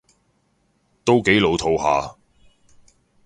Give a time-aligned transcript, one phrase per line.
[1.05, 2.17] 都幾老套吓